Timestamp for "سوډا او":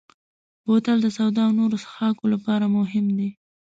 1.17-1.51